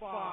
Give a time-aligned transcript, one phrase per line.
[0.00, 0.27] Five,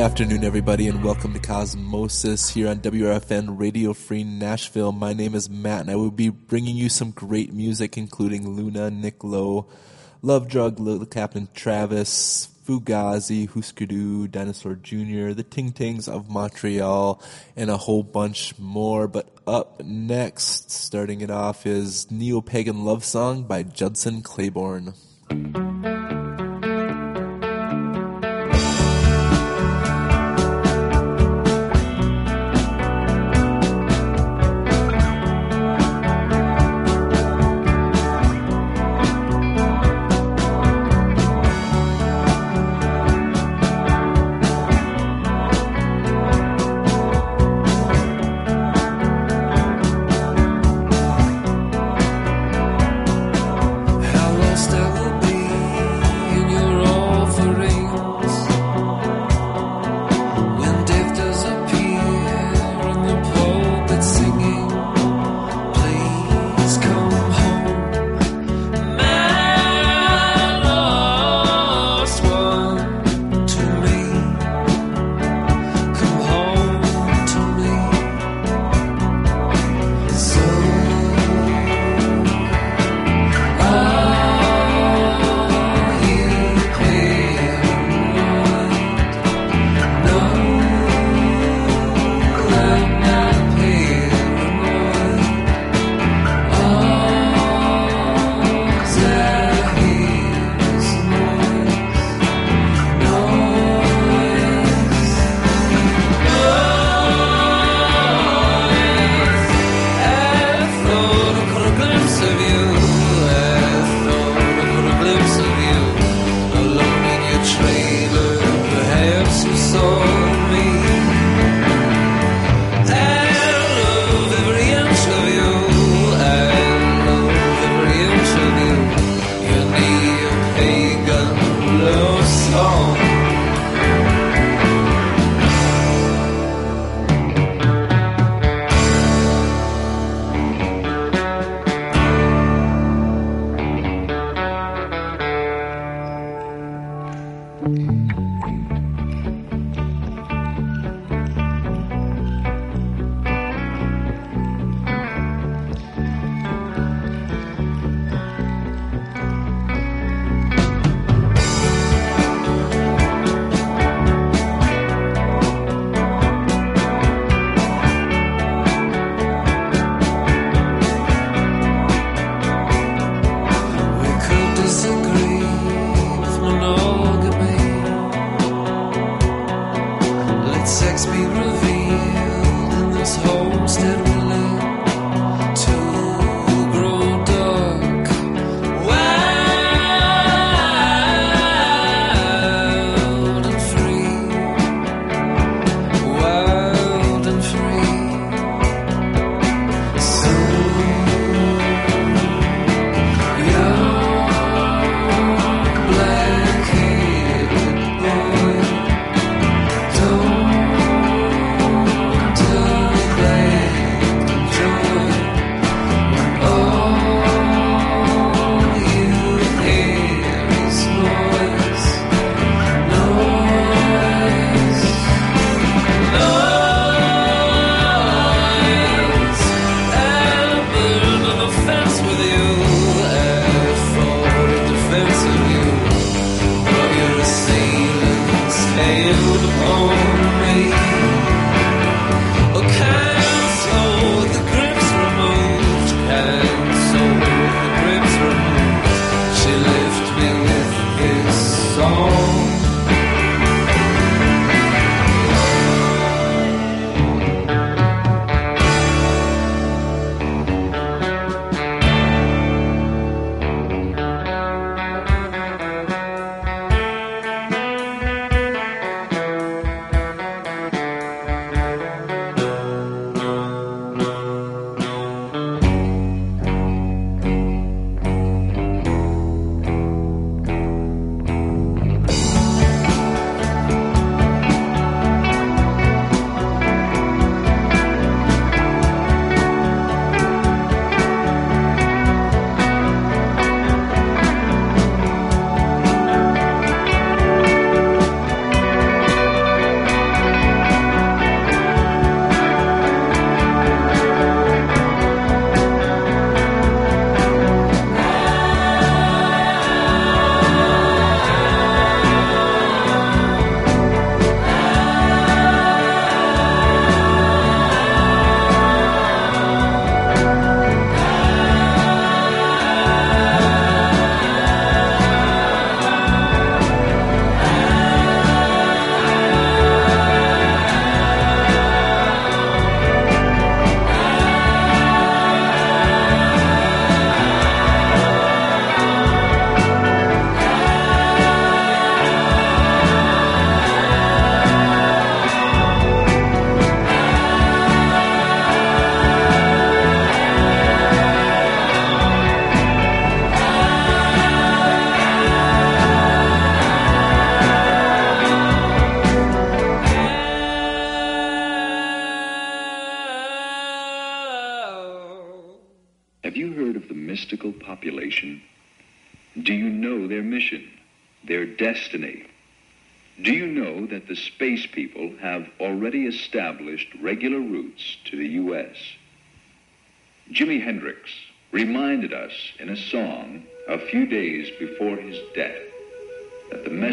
[0.00, 4.92] afternoon, everybody, and welcome to Cosmosis here on WRFN Radio Free Nashville.
[4.92, 8.90] My name is Matt, and I will be bringing you some great music, including Luna,
[8.90, 9.66] Nick Lowe,
[10.22, 17.22] Love Drug, Little Captain Travis, Fugazi, Husker Du, Dinosaur Jr., the Ting Tings of Montreal,
[17.54, 19.06] and a whole bunch more.
[19.06, 24.94] But up next, starting it off, is Neo Pagan Love Song by Judson Claiborne.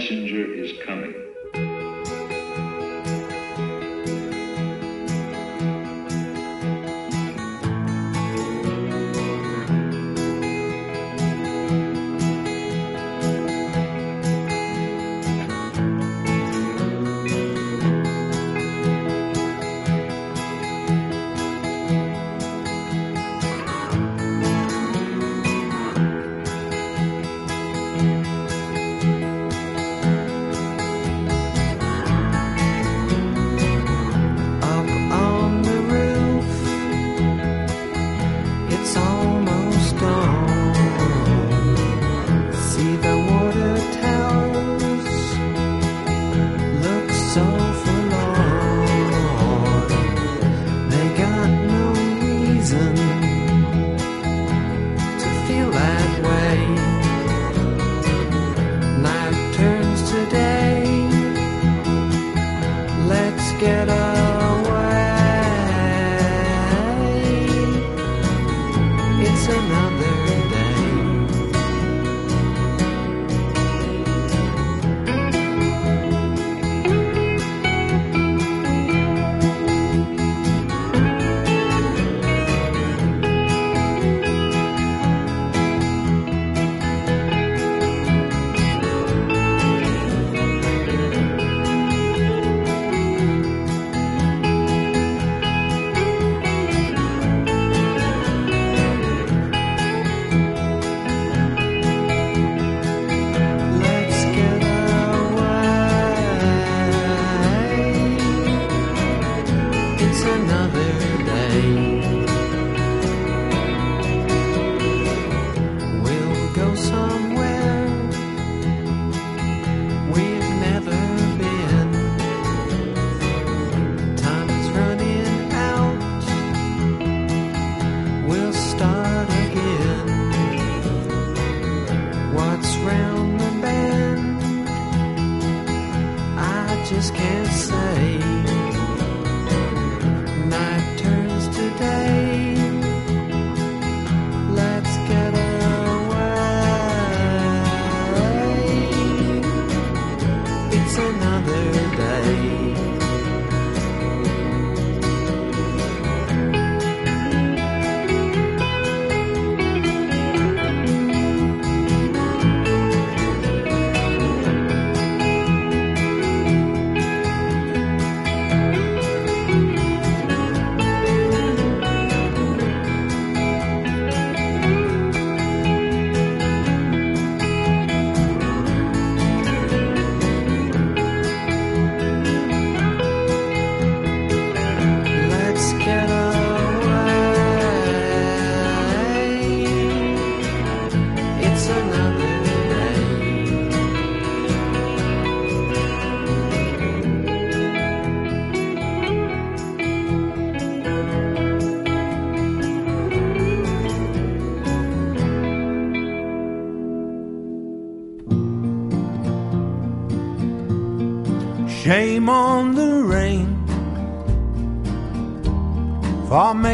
[0.09, 1.26] Messenger is coming.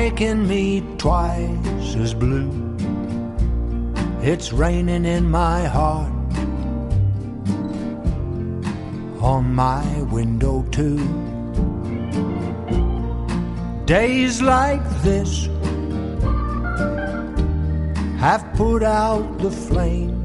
[0.03, 2.51] Making me twice as blue.
[4.21, 6.11] It's raining in my heart,
[9.31, 9.85] on my
[10.17, 10.99] window too.
[13.85, 15.47] Days like this
[18.25, 20.19] have put out the flame.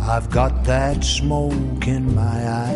[0.00, 2.67] I've got that smoke in my eye.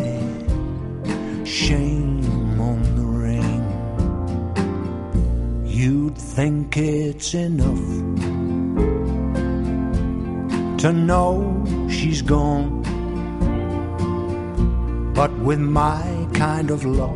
[7.22, 7.86] It's enough
[10.76, 12.82] to know she's gone.
[15.14, 16.02] But with my
[16.34, 17.12] kind of luck,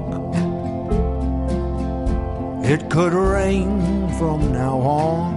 [2.65, 5.35] it could rain from now on.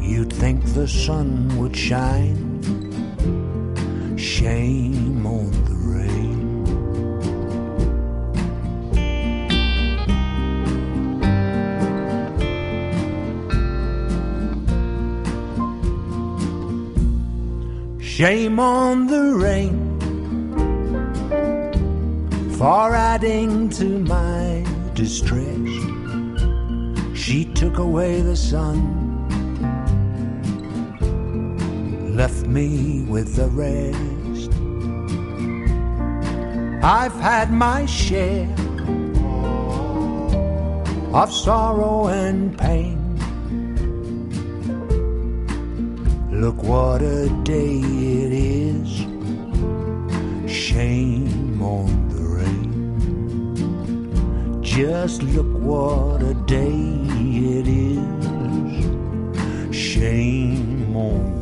[0.00, 2.43] you'd think the sun would shine.
[4.64, 6.64] Shame on the rain.
[18.00, 19.76] Shame on the rain
[22.56, 25.44] for adding to my distress.
[27.14, 28.80] She took away the sun,
[32.16, 34.13] left me with the rest.
[36.86, 38.46] I've had my share
[41.14, 42.98] of sorrow and pain.
[46.30, 48.98] Look what a day it is.
[50.46, 53.00] Shame on the rain.
[54.62, 56.82] Just look what a day
[57.56, 58.04] it is.
[59.74, 61.33] Shame on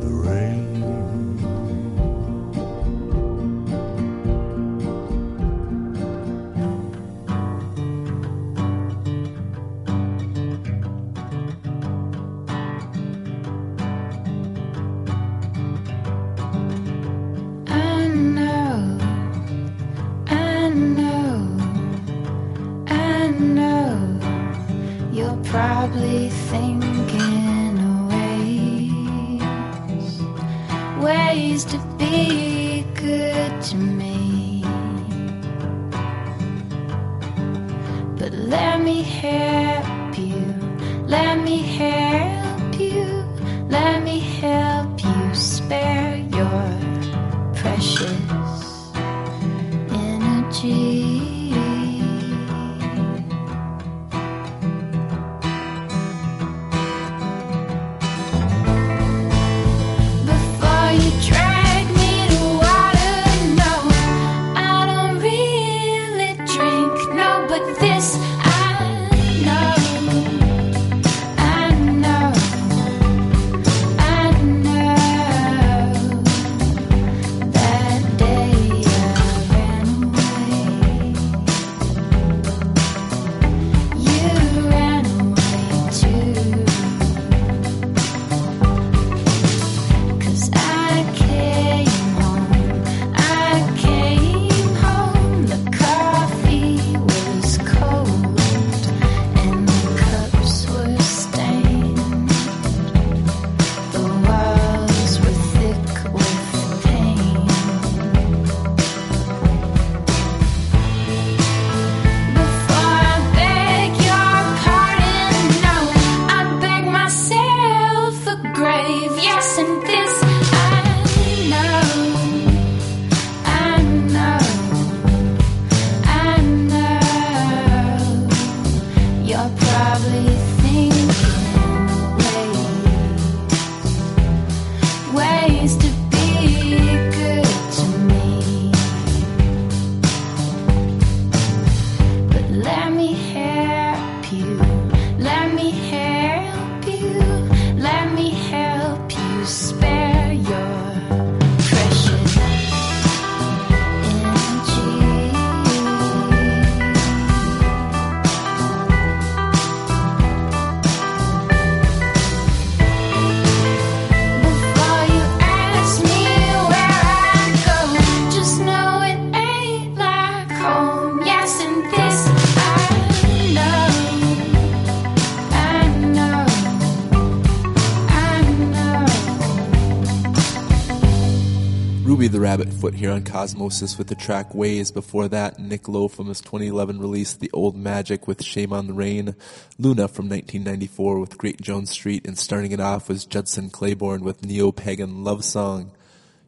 [182.43, 184.91] Rabbit Foot here on Cosmosis with the track Ways.
[184.91, 188.93] Before that, Nick Lowe from his 2011 release The Old Magic with Shame on the
[188.93, 189.35] Rain,
[189.79, 194.43] Luna from 1994 with Great Jones Street, and starting it off was Judson Claiborne with
[194.43, 195.93] Neo Pagan Love Song.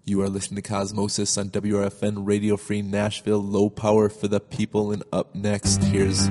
[0.03, 4.91] You are listening to Cosmosis on WRFN Radio Free Nashville, low power for the people,
[4.91, 6.27] and up next, here's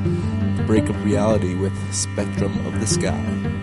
[0.66, 3.53] break of reality with Spectrum of the Sky.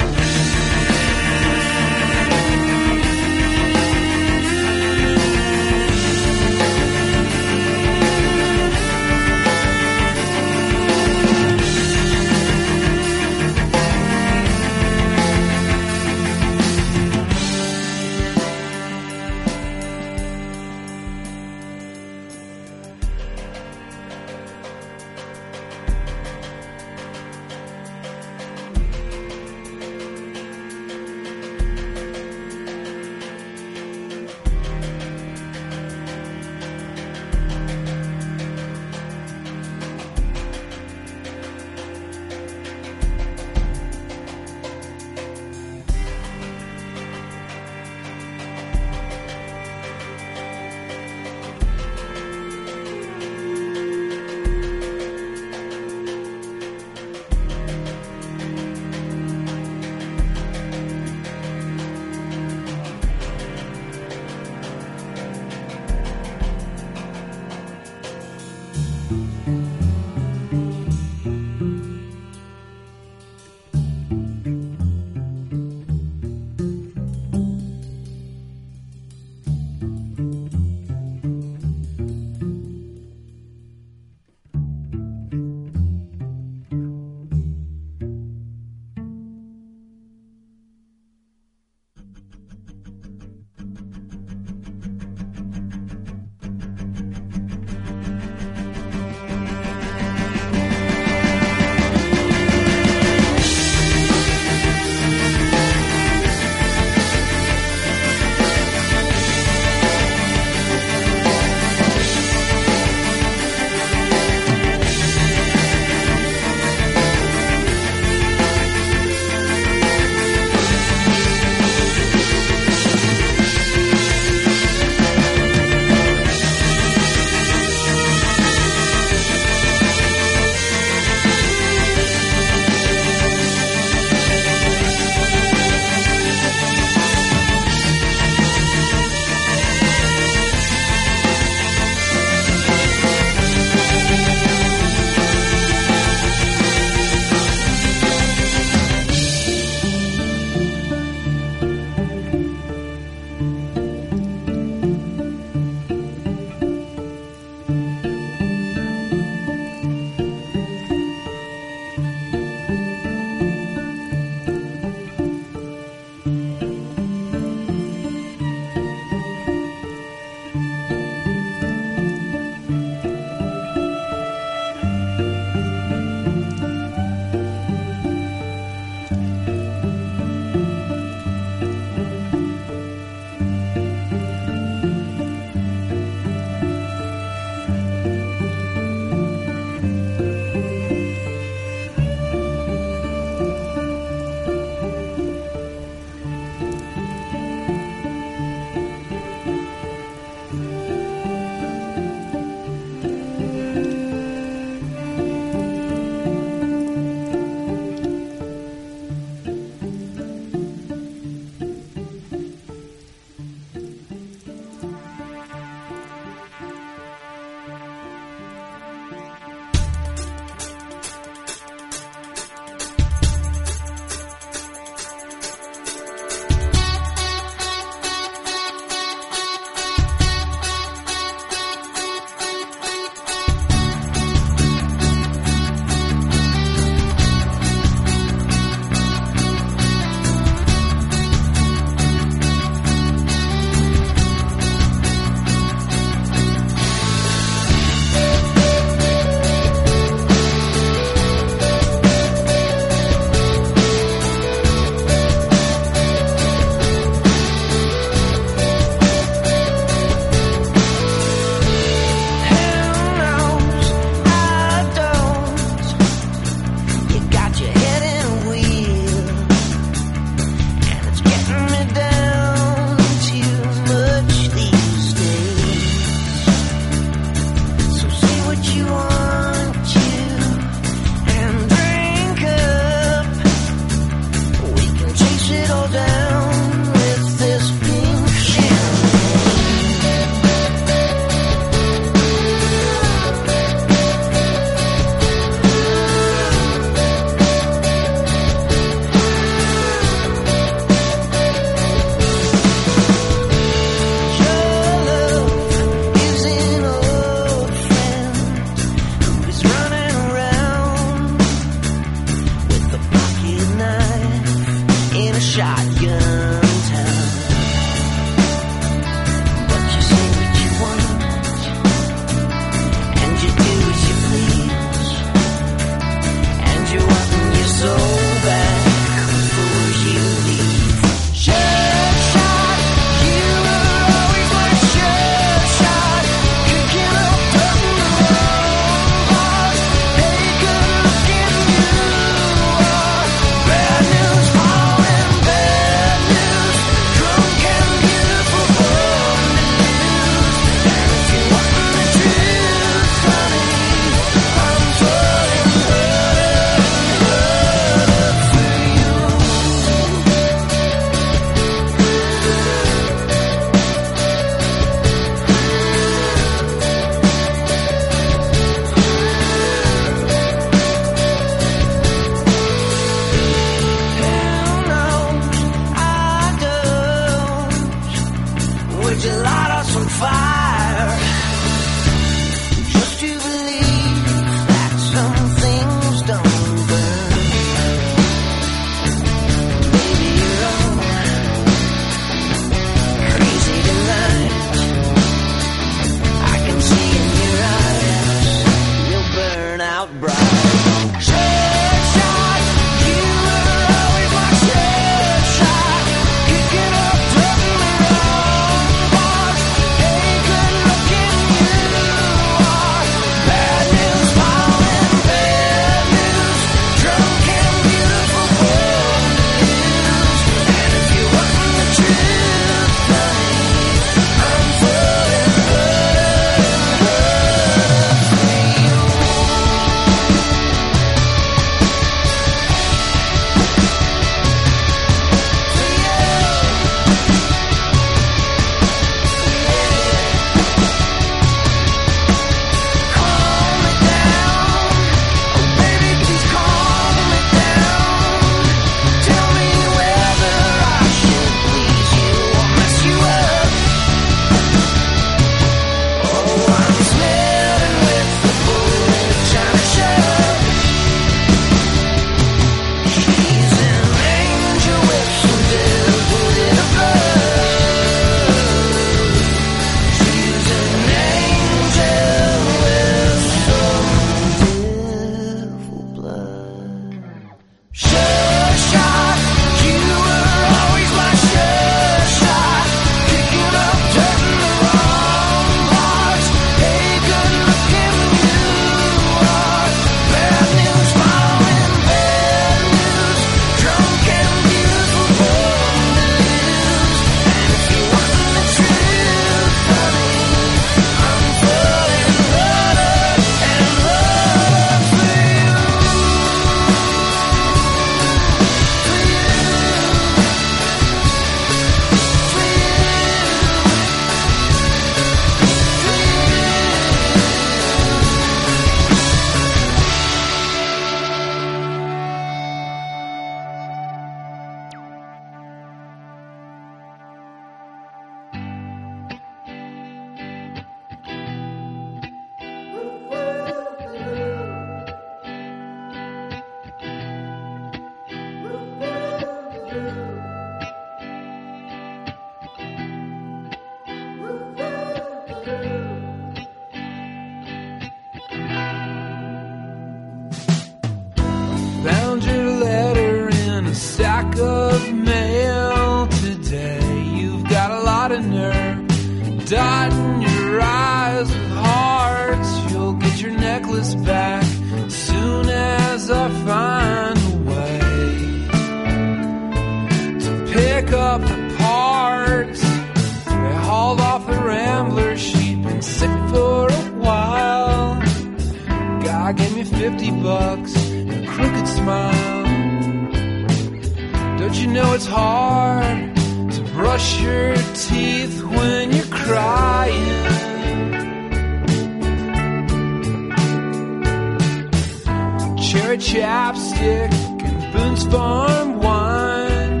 [598.32, 600.00] farm wine,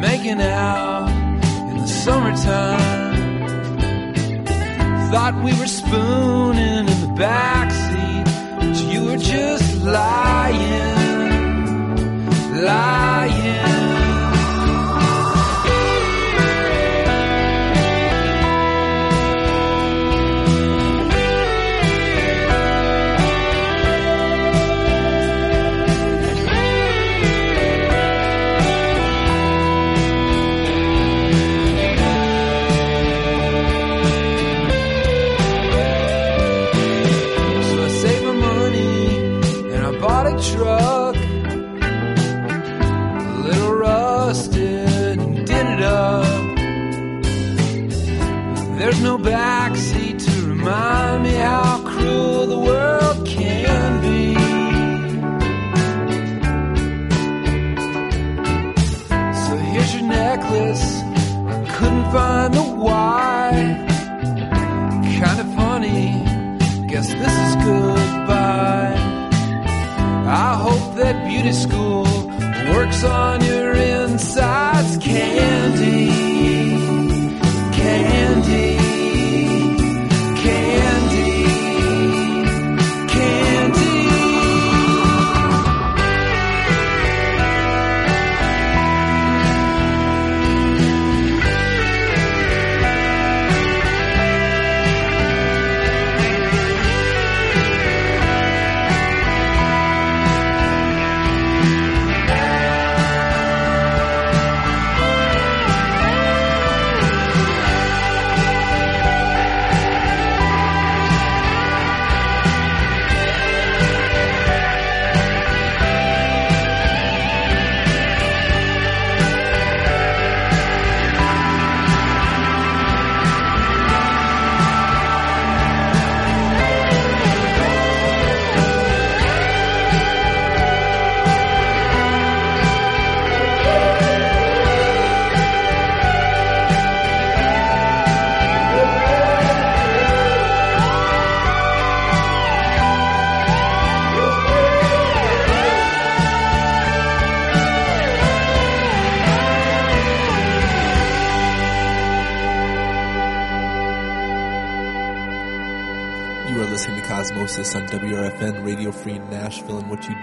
[0.00, 1.08] making out
[1.70, 3.16] in the summertime.
[5.10, 8.26] Thought we were spooning in the backseat,
[8.58, 10.29] but you were just lying.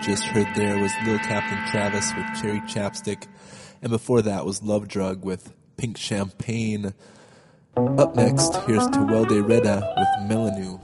[0.07, 3.27] just heard there was Little Captain Travis with Cherry Chapstick,
[3.81, 6.93] and before that was Love Drug with Pink Champagne.
[7.75, 10.79] Up next, here's Tewelde Reda with Melanou.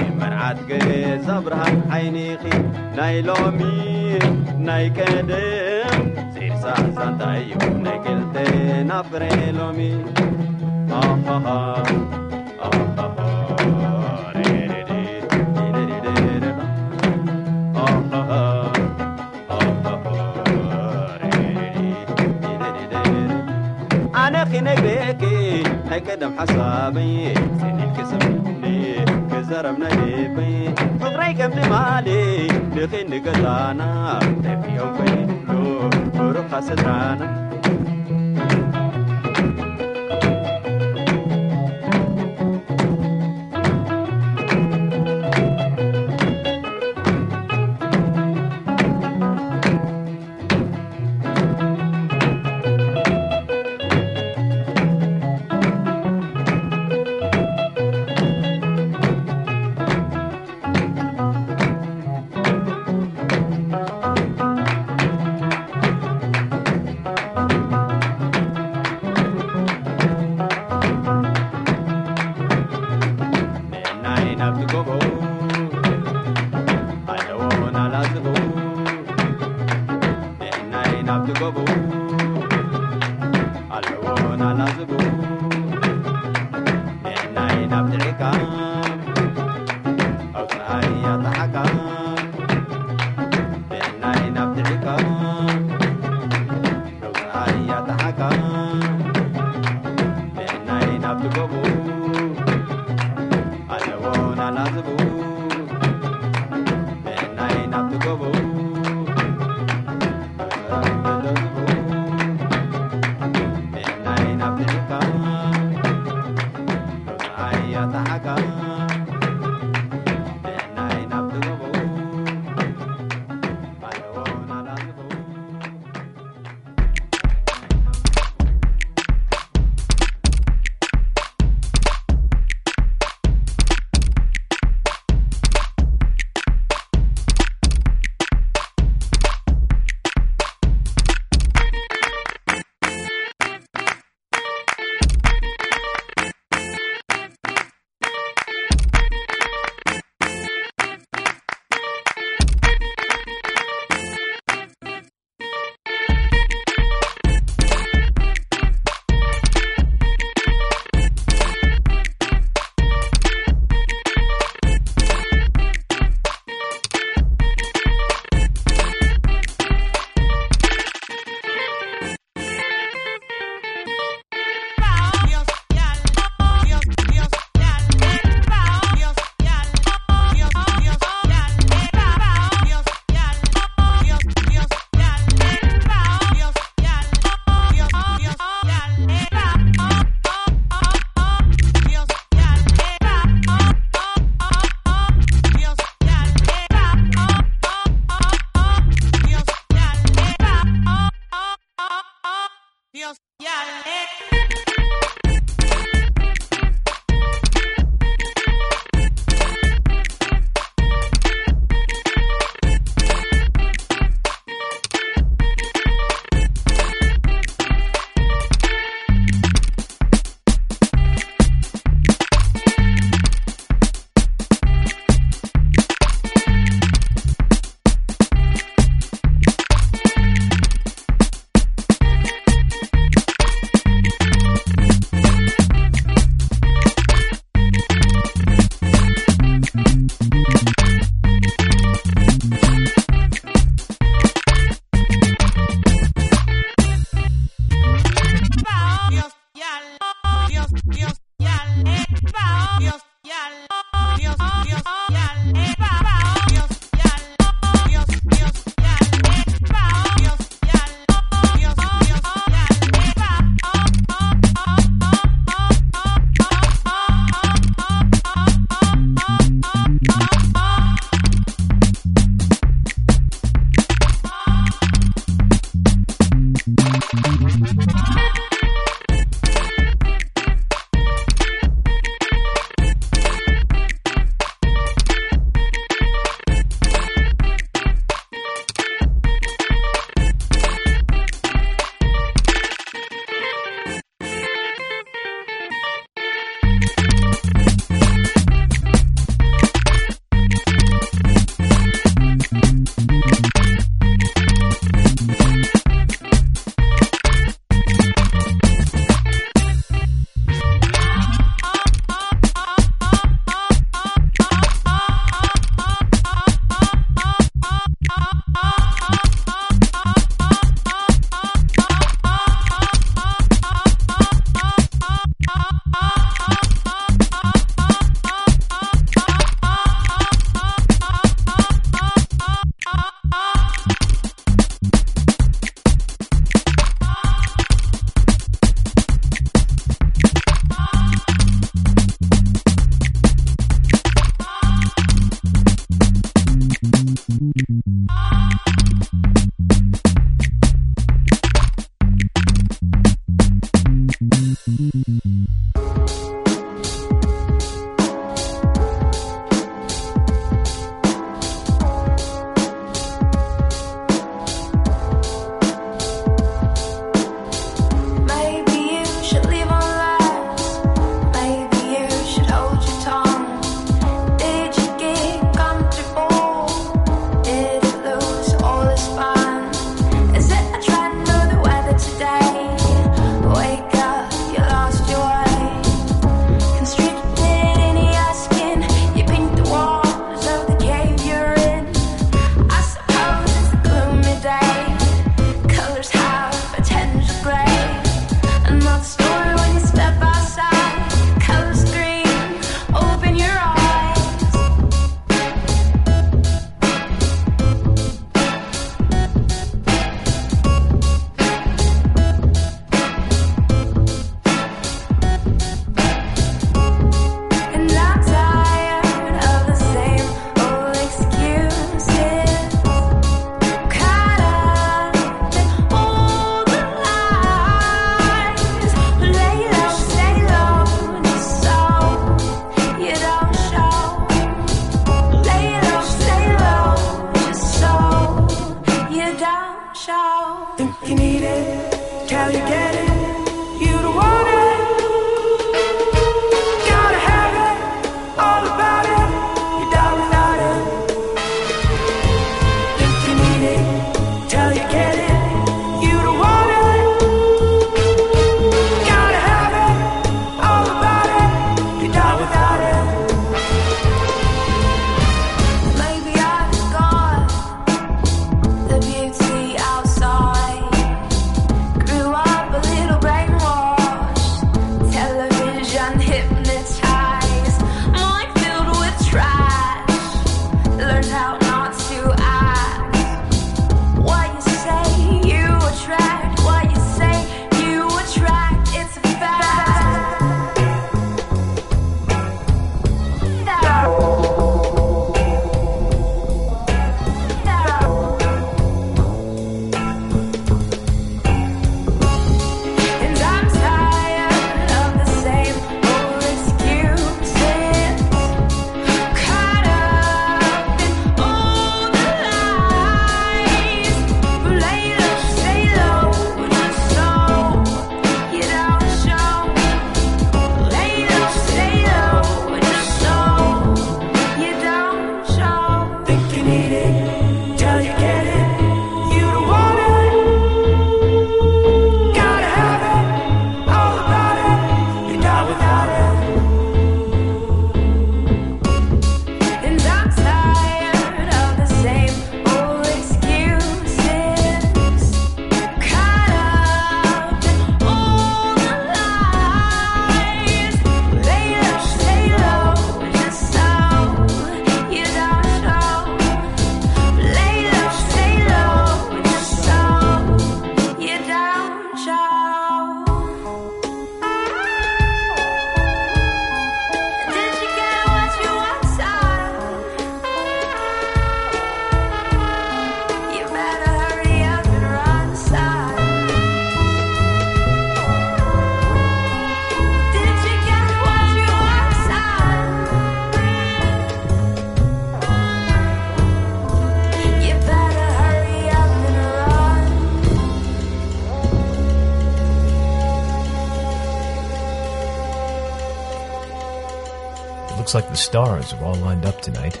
[598.46, 600.00] stars are all lined up tonight.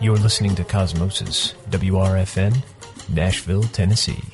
[0.00, 2.60] You're listening to Cosmosis, WRFN,
[3.08, 4.33] Nashville, Tennessee.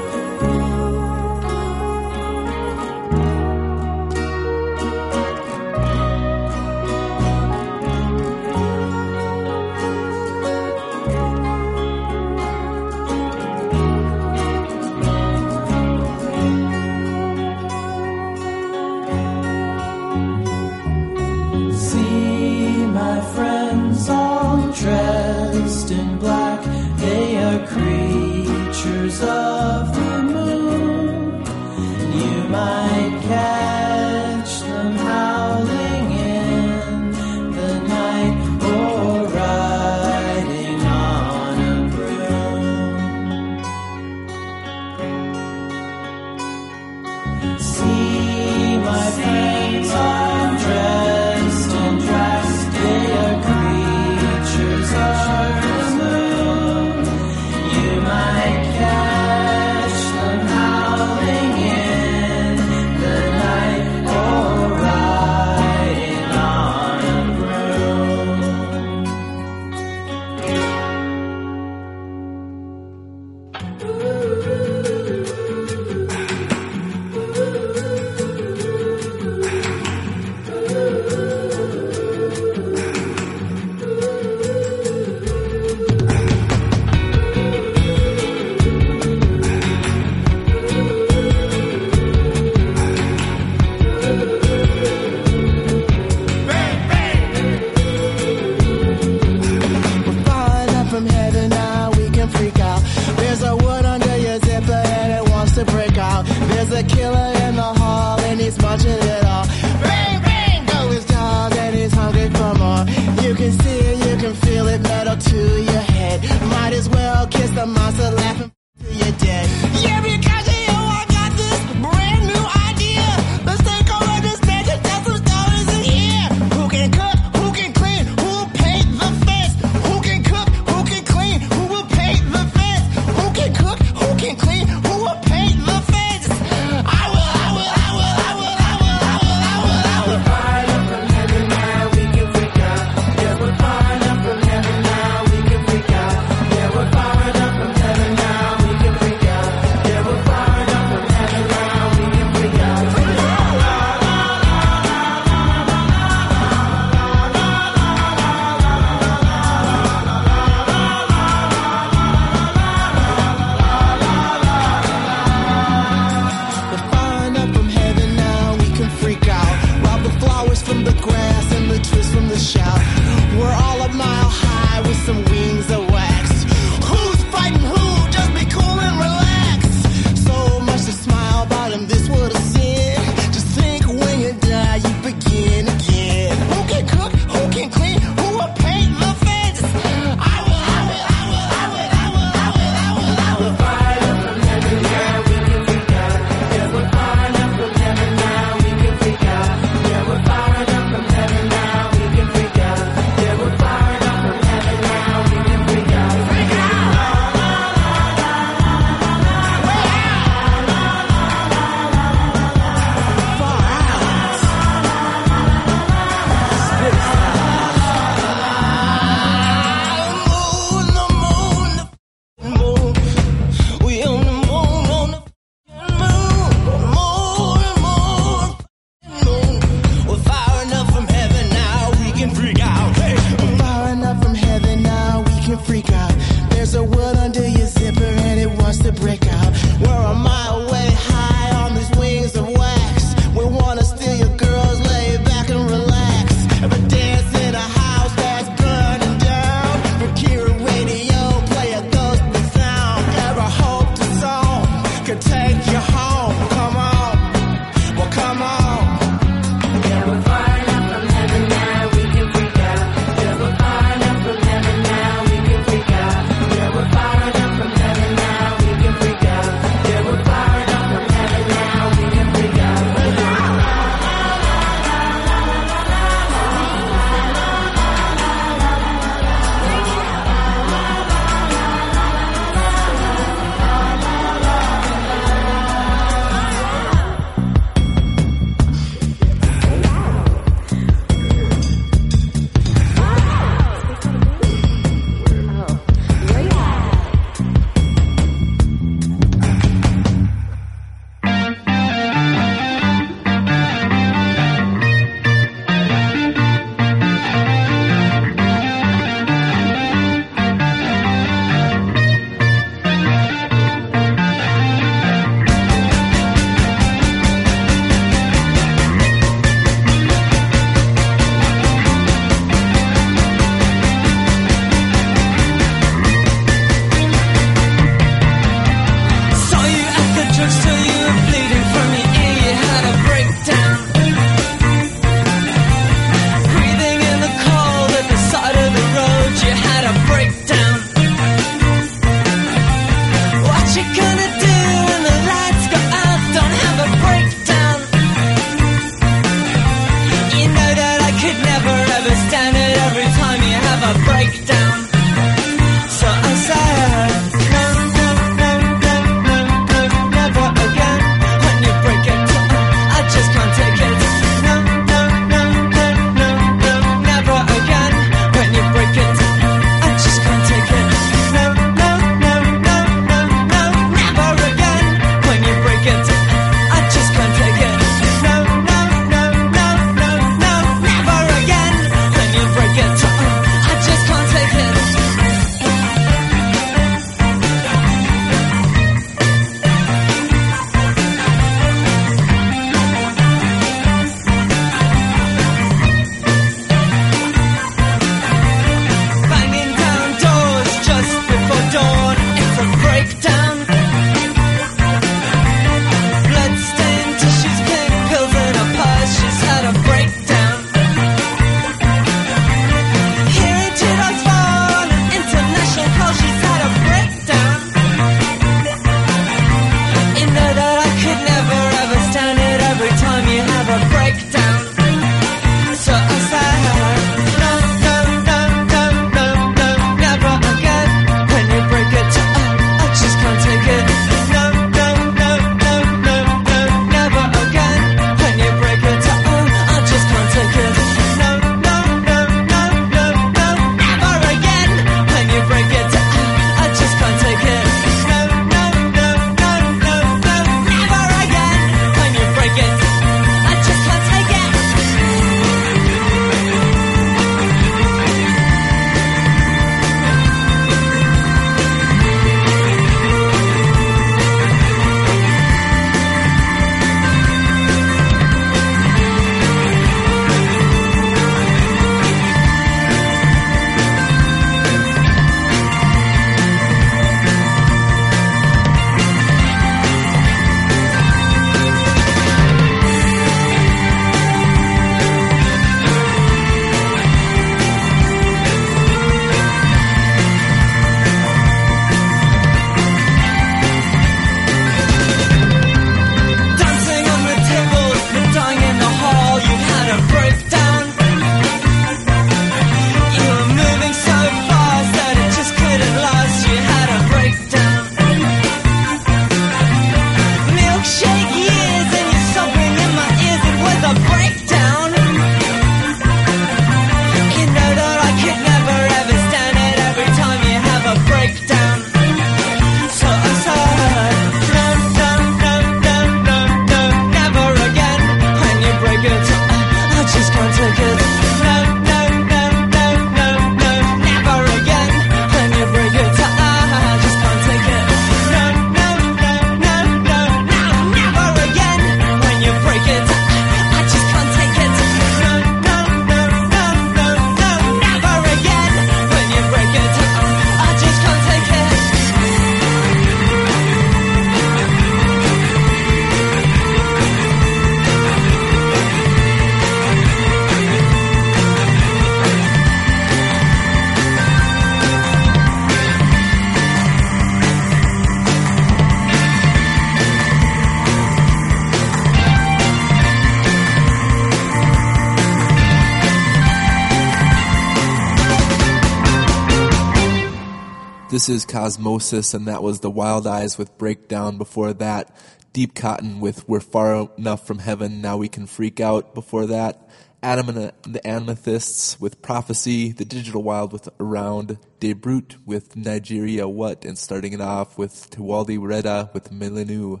[581.28, 584.38] Is Cosmosis, and that was the Wild Eyes with Breakdown.
[584.38, 585.14] Before that,
[585.52, 589.14] Deep Cotton with We're Far Enough from Heaven, Now We Can Freak Out.
[589.14, 589.88] Before that,
[590.22, 596.48] Adam and the Amethysts with Prophecy, The Digital Wild with Around, De Brute with Nigeria
[596.48, 600.00] What, and starting it off with Tewelde Reda with Milanu.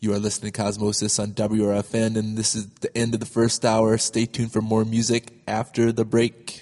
[0.00, 3.64] You are listening to Cosmosis on WRFN, and this is the end of the first
[3.64, 3.96] hour.
[3.96, 6.61] Stay tuned for more music after the break.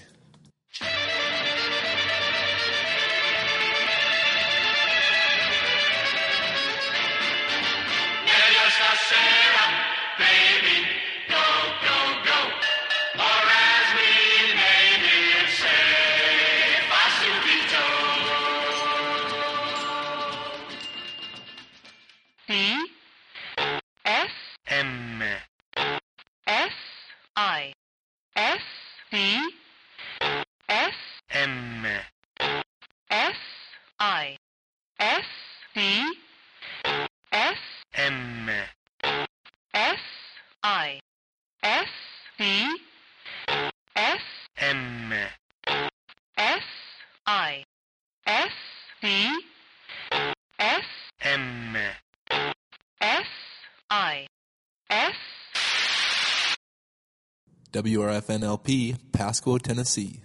[57.82, 60.20] WRFNLP, Pasquo, Tennessee.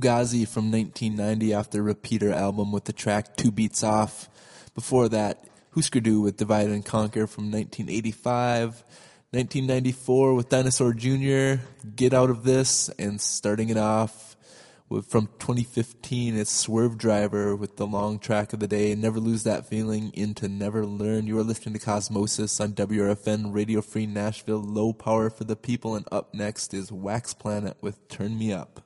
[0.00, 4.28] Fugazi from 1990 off their Repeater album with the track Two Beats Off.
[4.74, 5.44] Before that,
[5.74, 8.82] Husker Du with Divide and Conquer from 1985.
[9.32, 11.62] 1994 with Dinosaur Jr.,
[11.94, 14.36] Get Out of This, and starting it off
[14.88, 19.66] with, from 2015, it's Swervedriver with the long track of the day, Never Lose That
[19.66, 21.28] Feeling, Into Never Learn.
[21.28, 25.94] You are listening to Cosmosis on WRFN, Radio Free Nashville, low power for the people,
[25.94, 28.82] and up next is Wax Planet with Turn Me Up.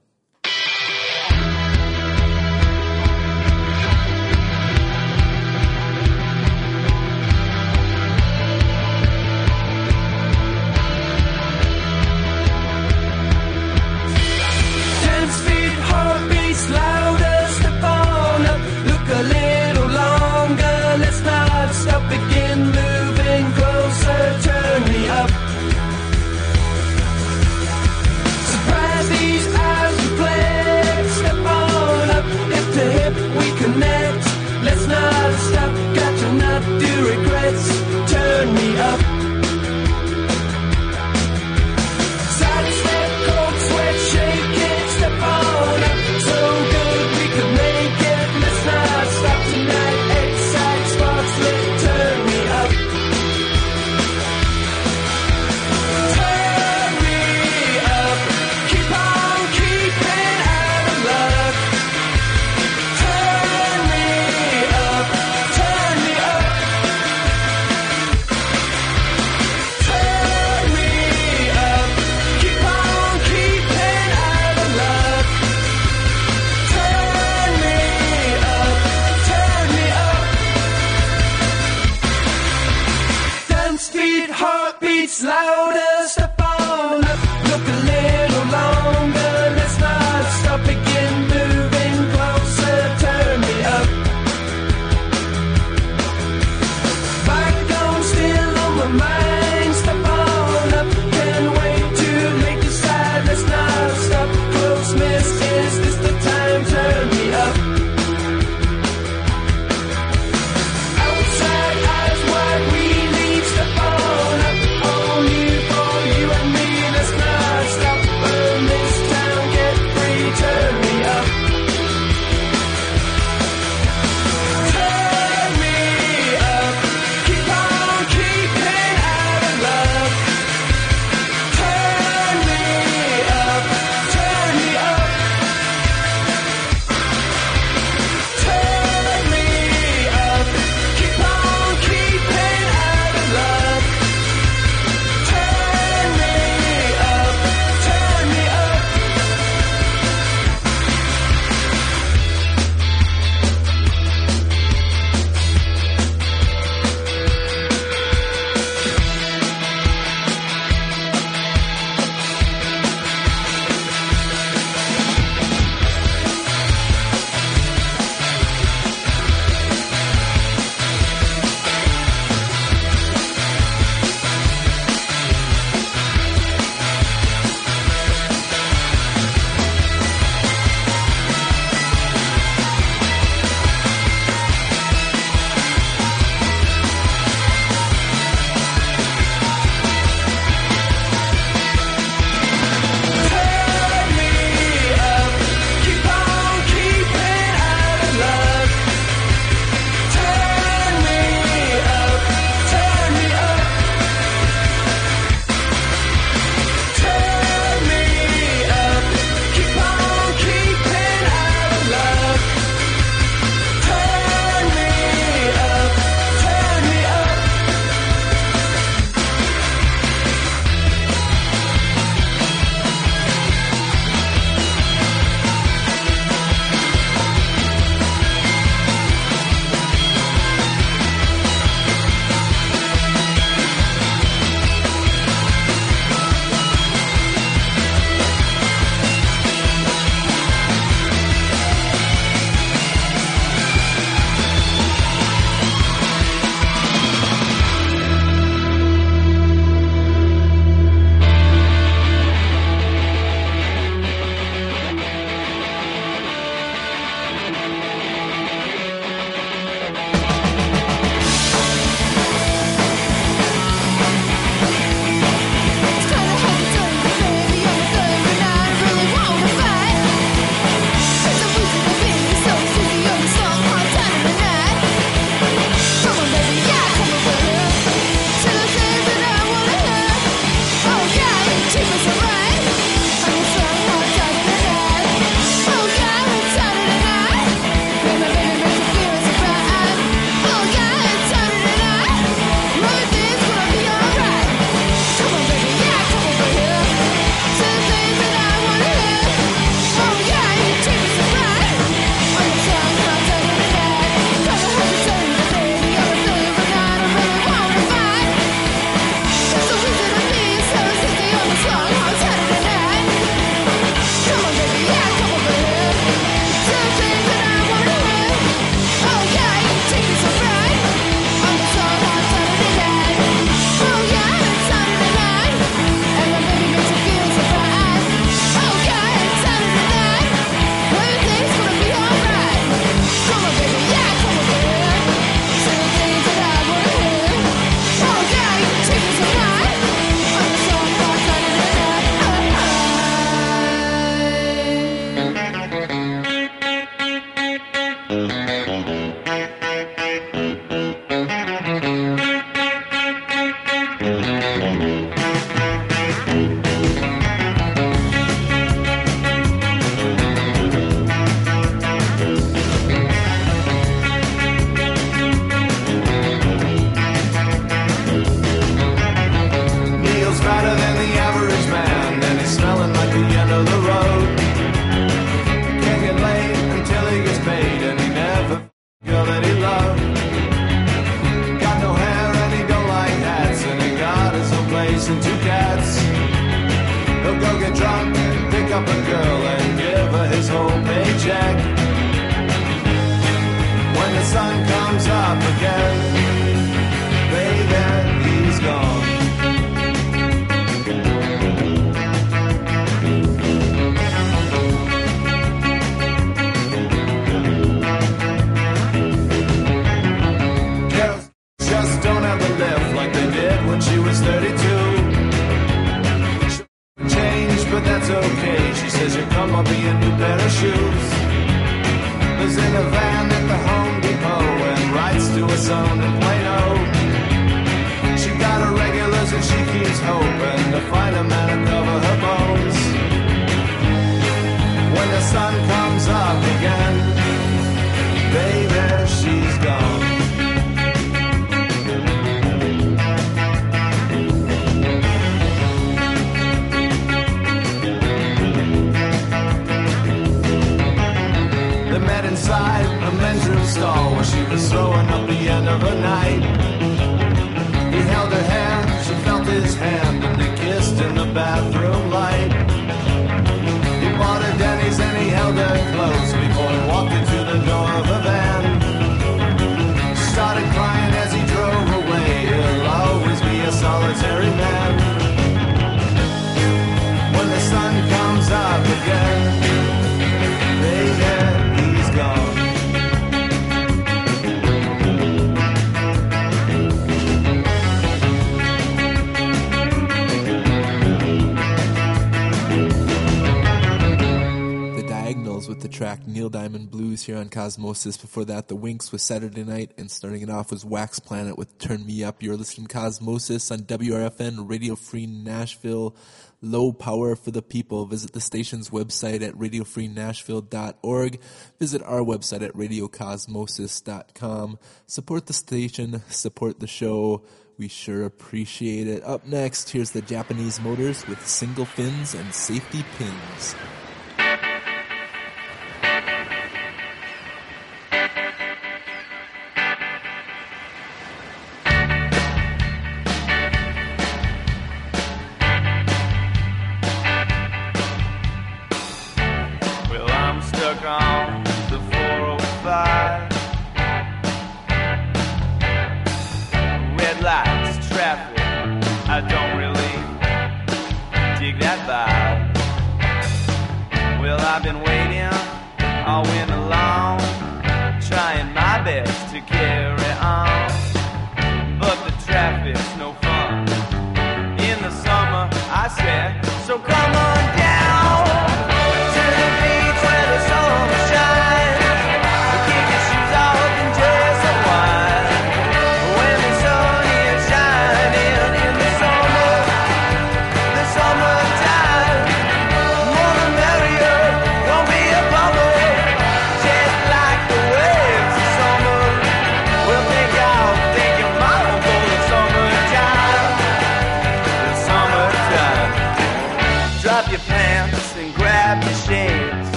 [497.25, 498.21] here on Cosmosis.
[498.21, 501.79] Before that, The Winks was Saturday Night, and starting it off was Wax Planet with
[501.79, 502.43] Turn Me Up.
[502.43, 506.15] You're listening to Cosmosis on WRFN, Radio Free Nashville,
[506.61, 508.07] low power for the people.
[508.07, 511.41] Visit the station's website at radiofreenashville.org.
[511.79, 514.79] Visit our website at radiocosmosis.com.
[515.07, 517.45] Support the station, support the show.
[517.77, 519.25] We sure appreciate it.
[519.25, 523.75] Up next, here's the Japanese Motors with single fins and safety pins.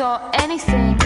[0.00, 0.99] Saw anything,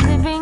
[0.00, 0.41] living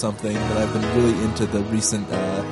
[0.00, 2.42] something, but I've been really into the recent uh,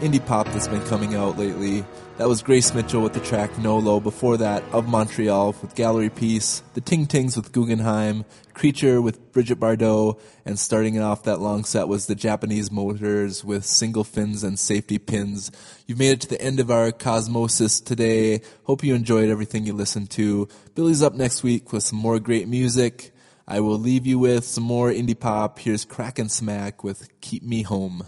[0.00, 1.84] indie pop that's been coming out lately.
[2.16, 4.00] That was Grace Mitchell with the track Nolo.
[4.00, 9.60] Before that, Of Montreal with Gallery Piece, The Ting Tings with Guggenheim, Creature with Brigitte
[9.60, 14.42] Bardot, and starting it off that long set was the Japanese Motors with Single Fins
[14.42, 15.52] and Safety Pins.
[15.86, 18.40] You've made it to the end of our Cosmosis today.
[18.64, 20.48] Hope you enjoyed everything you listened to.
[20.74, 23.12] Billy's up next week with some more great music.
[23.50, 25.58] I will leave you with some more indie pop.
[25.58, 28.04] Here's Crack and Smack with Keep Me Home.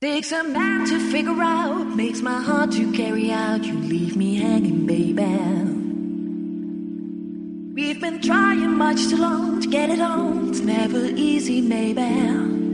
[0.00, 3.62] Takes a man to figure out, makes my heart to carry out.
[3.62, 5.22] You leave me hanging, baby.
[7.74, 10.48] We've been trying much too long to get it on.
[10.48, 12.65] It's never easy, maybe.